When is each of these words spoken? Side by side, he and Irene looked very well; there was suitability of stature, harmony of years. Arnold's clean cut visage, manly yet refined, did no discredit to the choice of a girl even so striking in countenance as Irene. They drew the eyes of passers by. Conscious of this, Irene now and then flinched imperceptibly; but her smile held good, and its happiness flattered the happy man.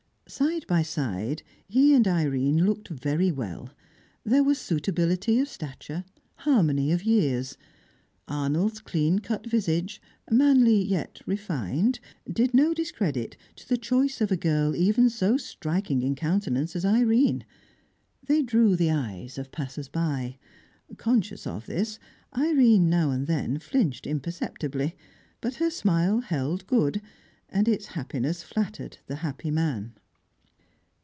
Side 0.27 0.65
by 0.65 0.81
side, 0.81 1.43
he 1.67 1.93
and 1.93 2.07
Irene 2.07 2.65
looked 2.65 2.87
very 2.87 3.33
well; 3.33 3.69
there 4.23 4.45
was 4.45 4.57
suitability 4.59 5.39
of 5.41 5.49
stature, 5.49 6.05
harmony 6.35 6.93
of 6.93 7.03
years. 7.03 7.57
Arnold's 8.29 8.79
clean 8.79 9.19
cut 9.19 9.45
visage, 9.45 10.01
manly 10.29 10.81
yet 10.85 11.19
refined, 11.25 11.99
did 12.31 12.53
no 12.53 12.73
discredit 12.73 13.35
to 13.57 13.67
the 13.67 13.75
choice 13.75 14.21
of 14.21 14.31
a 14.31 14.37
girl 14.37 14.73
even 14.73 15.09
so 15.09 15.35
striking 15.35 16.01
in 16.01 16.15
countenance 16.15 16.77
as 16.77 16.85
Irene. 16.85 17.43
They 18.25 18.41
drew 18.41 18.77
the 18.77 18.89
eyes 18.89 19.37
of 19.37 19.51
passers 19.51 19.89
by. 19.89 20.37
Conscious 20.95 21.45
of 21.45 21.65
this, 21.65 21.99
Irene 22.37 22.89
now 22.89 23.11
and 23.11 23.27
then 23.27 23.59
flinched 23.59 24.07
imperceptibly; 24.07 24.95
but 25.41 25.55
her 25.55 25.69
smile 25.69 26.21
held 26.21 26.65
good, 26.67 27.01
and 27.49 27.67
its 27.67 27.87
happiness 27.87 28.43
flattered 28.43 28.99
the 29.07 29.15
happy 29.17 29.51
man. 29.51 29.91